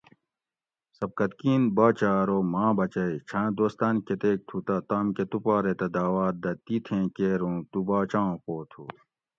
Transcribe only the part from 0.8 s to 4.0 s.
سبکتگین باچہ ارو ماۤں بچئ چھاۤں دوستان